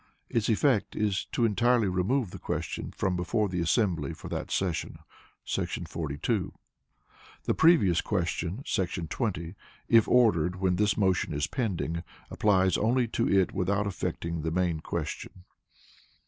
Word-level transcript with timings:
Its 0.31 0.49
effect 0.49 0.95
is 0.95 1.25
to 1.31 1.45
entirely 1.45 1.87
remove 1.87 2.31
the 2.31 2.39
question 2.39 2.89
from 2.91 3.15
before 3.15 3.47
the 3.47 3.59
assembly 3.61 4.13
for 4.15 4.29
that 4.29 4.49
session[§ 4.49 4.97
42]. 5.87 6.51
The 7.43 7.53
Previous 7.53 8.01
Question[§ 8.01 8.63
20], 9.09 9.53
if 9.87 10.07
ordered 10.07 10.55
when 10.55 10.77
this 10.77 10.97
motion 10.97 11.33
is 11.35 11.45
pending, 11.45 12.03
applies 12.31 12.77
only 12.79 13.07
to 13.09 13.29
it 13.29 13.53
without 13.53 13.85
affecting 13.85 14.41
the 14.41 14.49
main 14.49 14.79
question. 14.79 15.43